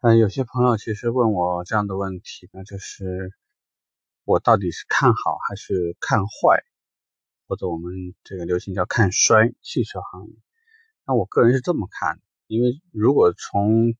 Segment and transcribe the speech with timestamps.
[0.00, 3.32] 嗯，有些朋友其实问我这样的问题，那就是
[4.24, 6.62] 我到底是看好还是看坏，
[7.48, 10.34] 或者我们这个流行叫看衰汽车行业。
[11.06, 13.94] 那我个人是这么看，因为如果从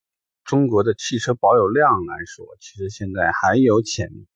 [0.44, 4.28] 中国的汽车保有量来说，其实现在还有潜力。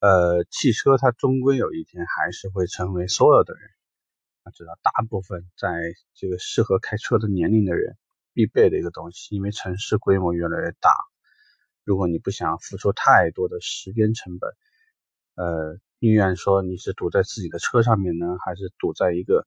[0.00, 3.70] 呃，汽车它终归有一天还是会成为所有的人，
[4.42, 5.68] 啊，知道大部分在
[6.14, 7.96] 这个适合开车的年龄的人。
[8.32, 10.90] 必备的一个东西，因为城市规模越来越大，
[11.84, 14.50] 如果你不想付出太多的时间成本，
[15.34, 19.44] 呃，宁愿说你是堵在自己的车上面呢，还是堵在一个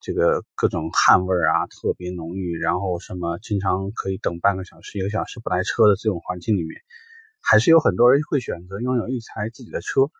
[0.00, 6.80] 这个各种汗味啊特别浓郁，然后什么经常可以等半个小时、一个小时不来车的这种环境里面，
[7.40, 10.10] 还是有很多人会选择拥有一台自己的车，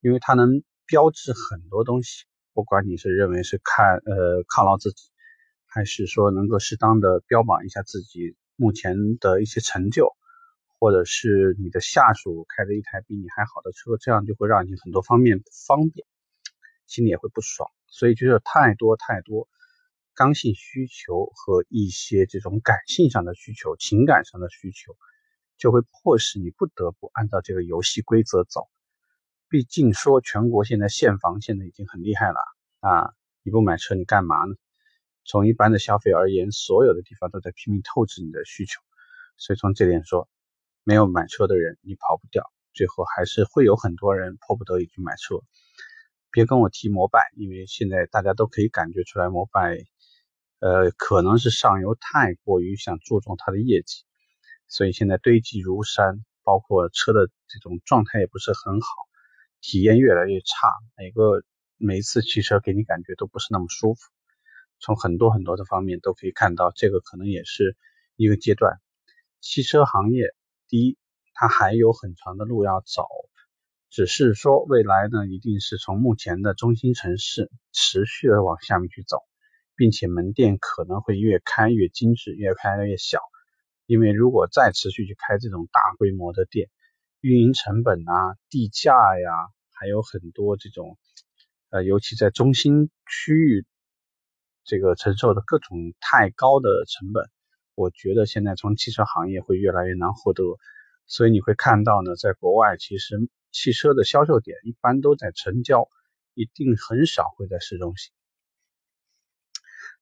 [0.00, 5.11] 因为它能标志很多东西，不管你是认为是看呃犒劳自己。
[5.74, 10.14] 还是说能够适当的标榜一下自己目前的一些成就，
[10.78, 16.06] 或者是你的下属开的一台比你还好的车，这样就会让你很多方面不方便，
[16.86, 17.70] 心里也会不爽。
[17.86, 19.48] 所以就是太多太多
[20.14, 24.94] 刚性需求和一些这种感性上的需求、情感上的需求，
[25.56, 28.68] 就会迫使你不得不按照这个游戏规则走。
[29.48, 32.40] 毕竟说全国现在限房现在已经很厉害了
[32.80, 34.54] 啊，你不买车你干嘛呢？
[35.24, 38.80] 从一般的消费而言，所有的地方都在拼命透支你的需求，
[39.36, 40.28] 所以从这点说，
[40.84, 45.36] 没有买车的人你跑不掉，最后还是会有很多人迫不得已去买车。
[46.30, 49.78] 别跟我提摩拜，因为现在大家都可以感觉出来，摩拜，
[50.60, 54.04] 呃，可能是上游太过于想注重它的业绩，
[54.66, 58.86] 所以现在堆积如山，包括车的这种状态也不是很好，
[59.60, 61.44] 体验越来越差，每个
[61.76, 64.00] 每一次骑车给你感觉都不是那么舒服。
[64.82, 67.76] 从很多很多的方面都可以看到，这个可能也是
[68.16, 68.80] 一个阶段。
[69.40, 70.34] 汽车行业，
[70.66, 70.98] 第一，
[71.34, 73.06] 它还有很长的路要走，
[73.90, 79.18] 只是说未来呢，一定是从目前的中心城市持续的往下面去走，
[79.76, 83.20] 并且门店可能会越开越精致，越开越小。
[83.86, 86.70] 因为如果再持续去开这种大规模的店，
[87.20, 89.30] 运营成本啊、地价呀，
[89.70, 90.98] 还有很多这种，
[91.70, 93.64] 呃，尤其在中心区域。
[94.64, 97.28] 这个承受的各种太高的成本，
[97.74, 100.44] 我觉得现在从汽车行业会越来越难获得，
[101.06, 105.88] 所以你会看到呢，在国外其实汽车的销售点一般都在城郊，
[106.34, 108.12] 一定很少会在市中心。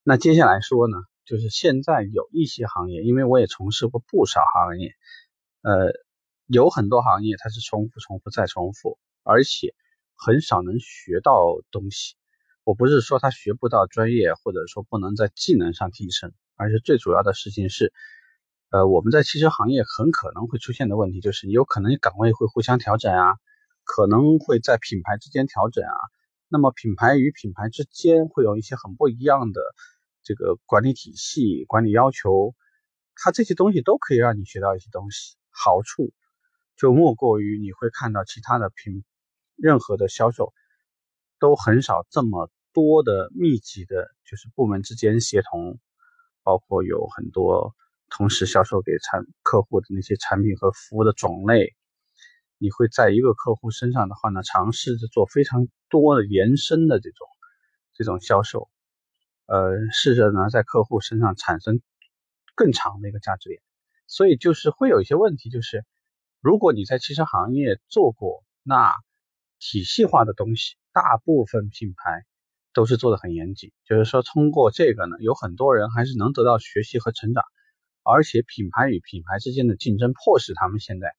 [0.03, 4.95] 那接下来说呢，就是现在有一些行业，因为我也从事过不少行业，
[5.63, 5.93] 呃，
[6.47, 9.75] 有很多行业它是重复、重复再重复，而且
[10.17, 11.35] 很少能学到
[11.71, 12.17] 东西。
[12.71, 17.93] 我不是说他学不到专业，或者说不能在技能上提升，而是最主要的事情是，
[18.71, 23.35] 呃，我们在汽车行业很可能会出现的问题就是，有可能岗位会互相调整啊，
[23.83, 25.99] 可能会在品牌之间调整啊，
[26.47, 29.61] 那么品牌与品牌之间会有一些很不一样的
[30.23, 32.55] 这个管理体系、管理要求，
[33.17, 36.13] 它这些东西都可以让你学到一些东西，好处
[36.77, 39.03] 就莫过于你会看到其他的品
[39.57, 40.53] 任何的销售。
[41.43, 45.79] 都很少这么多的密集的，就是部门之间协同，
[46.43, 47.75] 包括有很多
[48.09, 51.75] 同时销售给产客户的那些产品和服务的种类，
[52.59, 57.27] 你会在一个客户身上的话呢，尝试着做非常多的延伸的这种
[57.95, 58.69] 这种销售，
[59.47, 61.81] 呃，试着呢在客户身上产生
[62.55, 63.61] 更长的一个价值链，
[64.07, 65.85] 所以就是会有一些问题，就是
[66.41, 68.93] 如果你在汽车行业做过，那
[69.59, 70.77] 体系化的东西。
[70.93, 72.25] 大部分品牌
[72.73, 77.45] 都是做的很严谨，就是说通过这个呢，有很多人还是能得到学习和成长，
[78.03, 81.15] 而且品牌与品牌之间的竞争迫使他们现在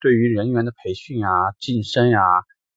[0.00, 2.20] 对于人员的培训啊、晋升呀，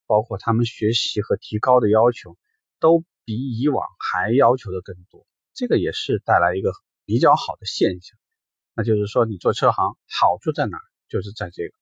[0.06, 2.38] 包括他们学习和提高的要求，
[2.80, 5.26] 都比以往还要求的更多。
[5.54, 6.72] 这个也是带来一个
[7.06, 8.18] 比较好的现象，
[8.74, 10.78] 那就是说你做车行好处在哪？
[11.10, 11.74] 就是在这个。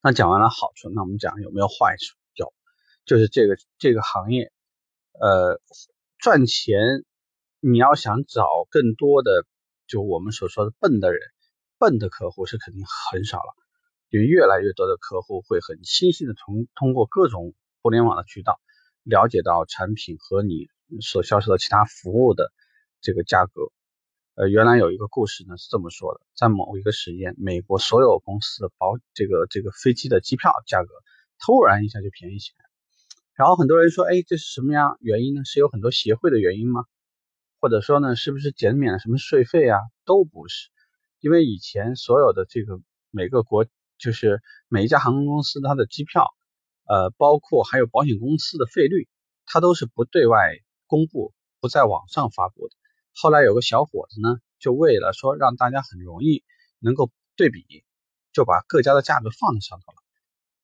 [0.00, 2.16] 那讲完了好处，那我们讲有没有坏处？
[2.34, 2.54] 有
[3.04, 4.52] 就是这个这个行业，
[5.20, 5.60] 呃，
[6.18, 6.78] 赚钱，
[7.60, 9.44] 你要想找更多的，
[9.86, 11.20] 就我们所说的笨的人，
[11.78, 13.54] 笨的客户是肯定很少了，
[14.10, 18.60] 因为越来越多的客户会很清晰的从通过各种互联网的渠道
[19.02, 20.68] 了解到产品和你
[21.00, 22.52] 所销售的其他服务的
[23.00, 23.72] 这个价格。
[24.34, 30.88] 呃，原来有一个故事呢是这么说的，在某一个时间，美国所有公司的保这个这个飞机的机票价格
[31.44, 32.67] 突然一下就便宜起来。
[33.38, 35.44] 然后很多人说，哎，这是什么样原因呢？
[35.44, 36.84] 是有很多协会的原因吗？
[37.60, 39.78] 或者说呢，是不是减免了什么税费啊？
[40.04, 40.70] 都不是，
[41.20, 42.80] 因为以前所有的这个
[43.12, 43.64] 每个国，
[43.96, 46.26] 就是每一家航空公司它的机票，
[46.88, 49.08] 呃，包括还有保险公司的费率，
[49.46, 50.56] 它都是不对外
[50.88, 52.74] 公布、不在网上发布的。
[53.14, 56.42] 后来有个小伙子呢，就为了说让大家很容易
[56.80, 57.84] 能够对比，
[58.32, 60.07] 就把各家的价格放在上头了。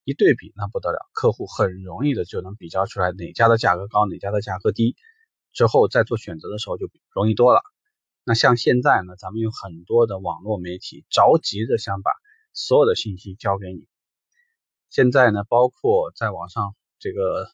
[0.05, 4.97] 一对比那不得了，客户很容易的就能比较出来哪家的价格高，哪家的价格低，
[5.53, 7.63] 之后再做选择的时候就容易多了。
[8.23, 12.11] 那像现在呢，咱们有很多的网络媒体着急的想把
[12.53, 13.89] 所有的信息交给你。
[14.91, 17.49] 现在呢，包括在网上这个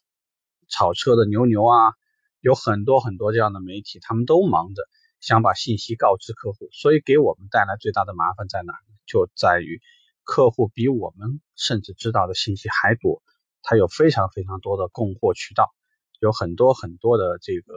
[0.69, 1.93] 炒车的牛牛啊，
[2.41, 4.83] 有很多很多这样的媒体，他们都忙着
[5.21, 8.75] 想把信息告知客户，所以给我们带来最大的麻烦在哪？
[9.07, 9.81] 就在于。
[10.31, 13.21] 客户比我们甚至知道的信息还多，
[13.63, 15.75] 他有非常非常多的供货渠道，
[16.21, 17.75] 有很多很多的这个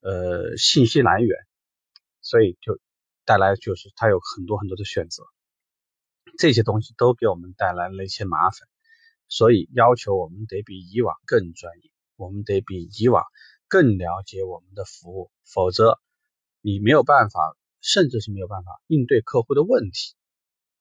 [0.00, 1.38] 呃信息来源，
[2.20, 2.80] 所以就
[3.24, 5.22] 带来就是他有很多很多的选择，
[6.38, 8.68] 这些东西都给我们带来了一些麻烦，
[9.28, 13.22] 所以要求我们得比以往更专业，我们得比以往
[13.68, 16.00] 更了解我们的服务，否则
[16.62, 20.16] 你没有办法，甚至是没有办法应对客户的问题。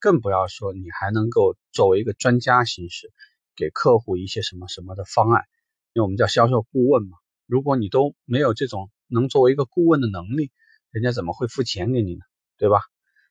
[0.04, 3.14] 更不要说你还能够作为一个专家形式，
[3.56, 5.46] 给客户一些什么什么的方案，
[5.94, 7.18] 因为我们叫销售顾问嘛。
[7.46, 10.52] 如果你都没有这种能作为一个顾问的能力，
[10.92, 12.20] 人家怎么会付钱给你呢？
[12.58, 12.82] 对吧？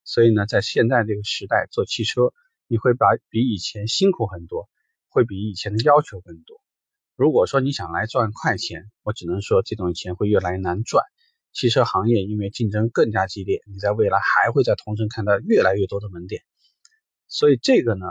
[0.03, 2.33] 所以呢，在现在这个时代做汽车，
[2.69, 4.71] 你会把比以前辛苦很多，
[5.11, 6.57] 会比以前的要求更多。
[7.17, 11.05] 如果说你想来赚快钱，我只能说这种钱会越来越难赚。
[11.53, 16.41] 汽车行业因为竞争更加激烈，你在未来还会在同城看到越来越多的门店。
[17.33, 18.05] 所以这个呢，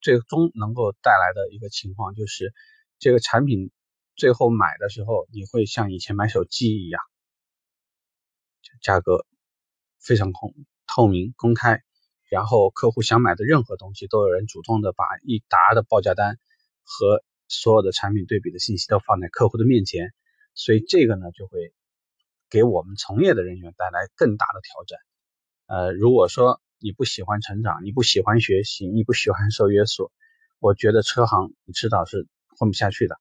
[0.00, 2.54] 最终能够带来的一个情况就是，
[3.00, 3.72] 这个产品
[4.14, 7.02] 最后买的时候，你会像以前买手机一样，
[8.80, 9.26] 价格
[9.98, 10.54] 非常空
[10.86, 11.82] 透明公开，
[12.28, 16.38] 然后客户想买的任何东西，都有人主动的把一沓的报价单
[16.84, 20.12] 和所有的产品对比的信息都放在客户的面前。
[20.54, 21.74] 所以这个呢，就会
[22.48, 25.00] 给我们从业的人员带来更大的挑战。
[25.66, 30.10] 呃，如果说，你不喜欢成长，你不喜欢学习，你不喜欢受约束，
[30.58, 33.20] 我觉得车行你迟早是混不下去的。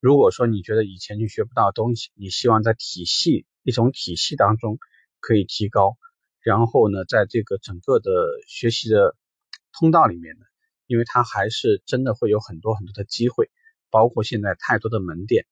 [0.00, 4.78] 如果说你觉得以前你学不到东西，你希望在体系一种体系当中
[5.18, 5.98] 可以提高，
[6.40, 8.10] 然后呢，在这个整个的
[8.46, 9.14] 学习的
[9.72, 10.46] 通道里面呢，
[10.86, 13.50] 因为它还是真的会有很多很多的机会，
[13.90, 15.44] 包括现在太多的门店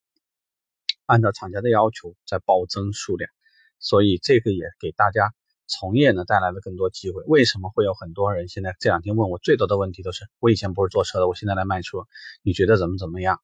[1.04, 3.30] 按照厂家的要求在暴增数量，
[3.78, 5.34] 所以这个也给大家。
[5.68, 7.22] 从业呢带来了更多机会。
[7.26, 12.06] 为什么会有很多人现在这两天问我最多的问题都是：我以前不是做车的，我现在来卖车，
[12.42, 13.40] 你觉得怎么怎么样？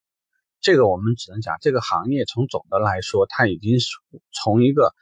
[0.61, 3.91] 这个我们只能讲，这个行业从总的来说，它已经是
[4.33, 4.95] 从一个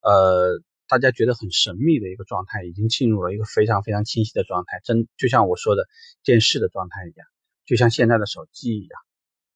[0.00, 4.80] 呃大家觉得很神秘的一个状态，已经进入了一个非常非常清晰的状态。
[4.84, 5.88] 真就像我说的
[6.22, 7.26] 电视的状态一样，
[7.66, 9.00] 就像现在的手机一样。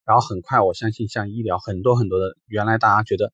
[0.05, 3.32] 然后很快，我相信像医疗很多很多的原来大家觉得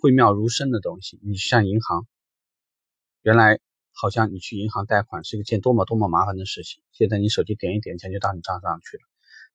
[0.00, 2.06] 讳妙如深的东西，你像银行。
[3.28, 3.60] 原来
[3.92, 9.02] 好像你去银行贷款是一件多么多么麻烦的事情，现在你手机点一点，钱就到你账上去了。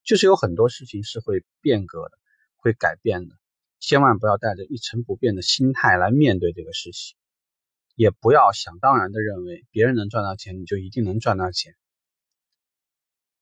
[0.04, 2.12] 就是有很多事情是会变革的，
[2.58, 3.36] 会改变的，
[3.80, 7.18] 千万不要带着一成不变的心态来面对这个事情，
[7.96, 11.74] 也不要想当然的认为别人能赚到钱，你就一定能赚到钱。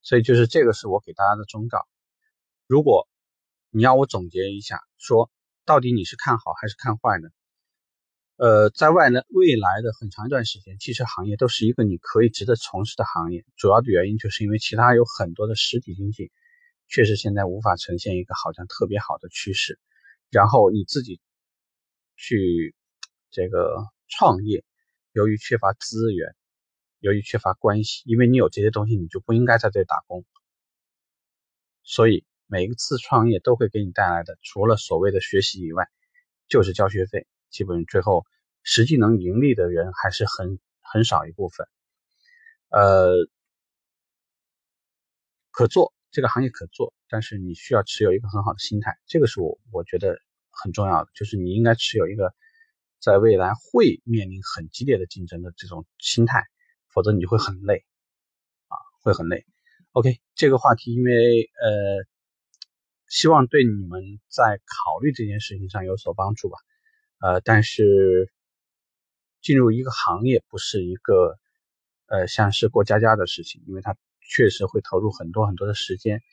[0.01, 1.85] 所以就是这个是我给大家的忠告。
[2.67, 3.09] 如果
[3.69, 5.29] 你要我总结一下，说
[5.65, 7.27] 到底你是看好还是看坏呢？
[8.41, 13.45] 呃，在外呢，未来的很长一段时间，汽车行业都是一个你可以值得从事的行业。
[13.55, 16.31] 主要的原因就是因为其他有很多的实体经济，
[16.87, 19.77] 确实现在无法呈现一个好像特别好的趋势。
[20.31, 21.21] 然后你自己
[22.15, 22.73] 去
[23.29, 23.75] 这个
[24.07, 24.63] 创业，
[25.11, 26.33] 由于缺乏资源，
[26.97, 30.25] 由于缺乏关系，因为你有这些东西，你就不应该在这里打工。
[31.83, 35.87] 所以每一次创业都会给你带来的，除了所谓的学习以外，
[36.47, 37.27] 就是交学费。
[37.51, 38.25] 基本最后
[38.63, 41.67] 实际能盈利的人还是很很少一部分，
[42.69, 43.13] 呃，
[45.51, 50.17] 可做这个行业可做，但是你需要持有一个很好的心态，这个是我我觉得
[50.49, 52.33] 很重要的，就是你应该持有一个
[52.99, 56.45] 在未来会面临很激烈的竞争的这种心态，
[56.93, 57.85] 否则你会很累
[58.67, 59.45] 啊，会很累。
[59.93, 61.11] OK，这个话题因为
[61.61, 62.05] 呃，
[63.07, 66.57] 希望对你们在考虑这件事情上有所帮助吧。
[67.21, 68.31] 呃，但是
[69.41, 71.37] 进入一个行业不是一个
[72.07, 76.23] 呃像是过家家的事情，因为它确实会投入很多很多的时间，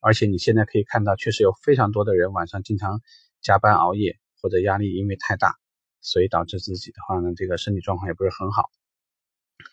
[0.00, 3.02] 而且你现在可以看到，确实有非常多的人晚上经常
[3.42, 5.56] 加班熬夜，或者压力因为太大，
[6.00, 8.70] 所以导致自己的话呢，这个身体状况也不是很好。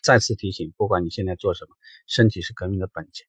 [0.02, 3.26] 再次提醒，不管你现在做什么，身体是革命的本钱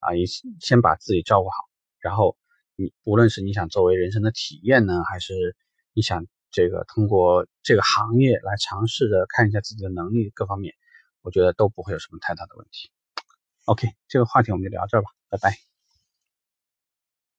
[0.00, 0.12] 啊！
[0.12, 1.54] 你先把自己照顾好，
[2.00, 2.36] 然后
[2.76, 5.56] 你无论是你想作为人生的体验呢，还是
[5.92, 10.74] 你想这个通过这个行业来尝试着看一下自己的能力各方面，
[11.22, 12.90] 我觉得都不会有什么太大的问题。
[13.66, 15.69] OK，这个话题我们就聊这儿吧，拜拜。